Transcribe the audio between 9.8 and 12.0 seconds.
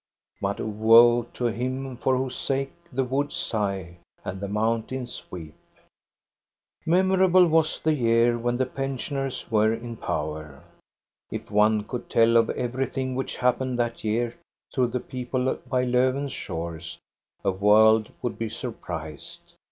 power. If one